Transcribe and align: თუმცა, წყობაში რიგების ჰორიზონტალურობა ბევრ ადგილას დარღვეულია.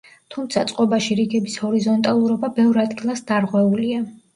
თუმცა, 0.35 0.63
წყობაში 0.71 1.19
რიგების 1.21 1.59
ჰორიზონტალურობა 1.67 2.53
ბევრ 2.59 2.85
ადგილას 2.89 3.27
დარღვეულია. 3.33 4.07